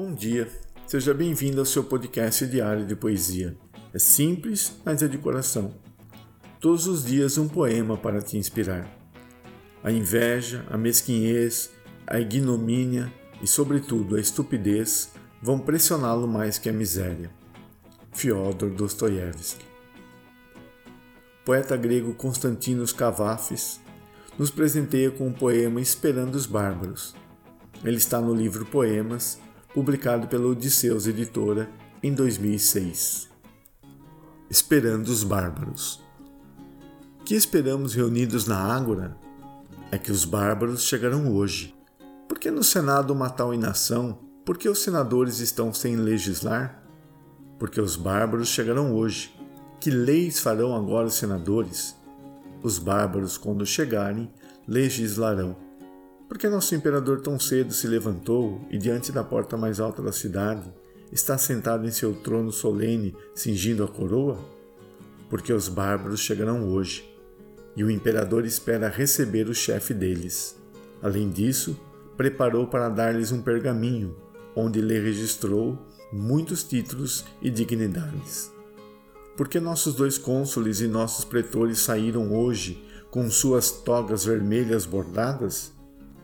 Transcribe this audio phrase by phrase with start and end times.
[0.00, 0.48] Bom dia,
[0.86, 3.56] seja bem-vindo ao seu podcast diário de poesia.
[3.92, 5.74] É simples, mas é de coração.
[6.60, 8.88] Todos os dias um poema para te inspirar.
[9.82, 11.72] A inveja, a mesquinhez,
[12.06, 15.10] a ignomínia e, sobretudo, a estupidez
[15.42, 17.32] vão pressioná-lo mais que a miséria.
[18.12, 19.64] Fyodor Dostoiévski.
[21.44, 23.80] Poeta grego Constantinos Cavafis
[24.38, 27.16] nos presenteia com o poema Esperando os Bárbaros.
[27.84, 29.40] Ele está no livro Poemas
[29.78, 31.70] publicado pela Odisseus Editora
[32.02, 33.28] em 2006.
[34.50, 36.02] Esperando os Bárbaros.
[37.20, 39.16] O que esperamos reunidos na Ágora
[39.92, 41.76] é que os bárbaros chegarão hoje.
[42.26, 44.18] Por que no Senado uma tal inação?
[44.44, 46.82] Por que os senadores estão sem legislar?
[47.56, 49.32] Porque os bárbaros chegarão hoje.
[49.78, 51.96] Que leis farão agora os senadores?
[52.64, 54.28] Os bárbaros, quando chegarem,
[54.66, 55.56] legislarão.
[56.28, 60.70] Porque nosso imperador tão cedo se levantou e, diante da porta mais alta da cidade,
[61.10, 64.38] está sentado em seu trono solene, cingindo a coroa?
[65.30, 67.08] Porque os bárbaros chegarão hoje,
[67.74, 70.54] e o imperador espera receber o chefe deles.
[71.02, 71.80] Além disso,
[72.16, 74.14] preparou para dar-lhes um pergaminho,
[74.54, 75.78] onde lhe registrou
[76.12, 78.52] muitos títulos e dignidades.
[79.36, 85.77] Porque nossos dois cônsules e nossos pretores saíram hoje com suas togas vermelhas bordadas?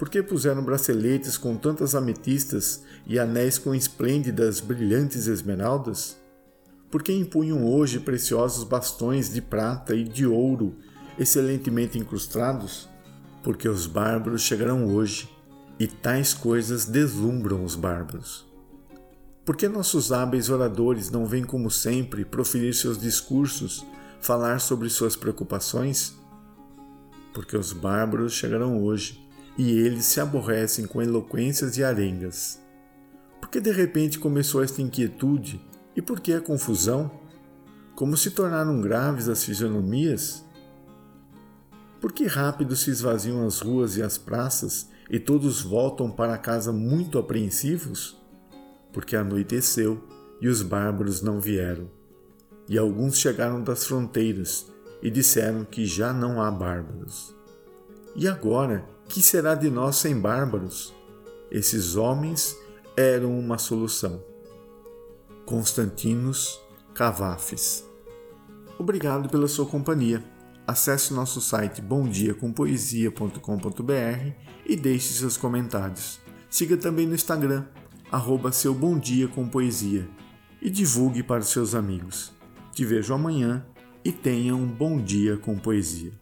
[0.00, 6.16] Por que puseram braceletes com tantas ametistas e anéis com esplêndidas, brilhantes esmeraldas?
[6.90, 10.74] Por que impunham hoje preciosos bastões de prata e de ouro,
[11.18, 12.88] excelentemente incrustados?
[13.42, 15.28] Porque os bárbaros chegarão hoje,
[15.78, 18.46] e tais coisas deslumbram os bárbaros.
[19.44, 23.84] Por que nossos hábeis oradores não vêm como sempre proferir seus discursos,
[24.18, 26.14] falar sobre suas preocupações?
[27.34, 29.28] Porque os bárbaros chegarão hoje
[29.60, 32.58] e eles se aborrecem com eloquências e arengas.
[33.38, 35.60] Por que de repente começou esta inquietude
[35.94, 37.10] e por que a confusão?
[37.94, 40.42] Como se tornaram graves as fisionomias?
[42.00, 46.72] Por que rápido se esvaziam as ruas e as praças e todos voltam para casa
[46.72, 48.18] muito apreensivos?
[48.90, 50.02] Porque anoiteceu
[50.40, 51.90] e os bárbaros não vieram.
[52.66, 54.72] E alguns chegaram das fronteiras
[55.02, 57.36] e disseram que já não há bárbaros.
[58.16, 60.94] E agora, que será de nós sem bárbaros?
[61.50, 62.56] Esses homens
[62.96, 64.22] eram uma solução.
[65.44, 66.60] Constantinos
[66.94, 67.84] Cavafes.
[68.78, 70.22] Obrigado pela sua companhia.
[70.64, 74.32] Acesse nosso site bomdiacompoesia.com.br
[74.64, 76.20] e deixe seus comentários.
[76.48, 77.66] Siga também no Instagram,
[78.12, 80.08] arroba seu Bom Dia com Poesia
[80.62, 82.32] e divulgue para seus amigos.
[82.72, 83.66] Te vejo amanhã
[84.04, 86.12] e tenha um bom dia com poesia.